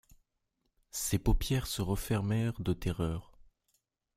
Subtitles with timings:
[0.89, 3.37] Ses paupières se refermèrent de terreur.